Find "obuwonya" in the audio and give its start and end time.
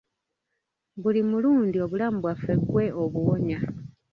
3.03-3.59